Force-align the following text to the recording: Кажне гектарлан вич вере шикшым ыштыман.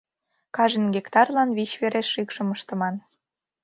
Кажне 0.55 0.87
гектарлан 0.95 1.49
вич 1.57 1.71
вере 1.81 2.01
шикшым 2.11 2.47
ыштыман. 2.55 2.95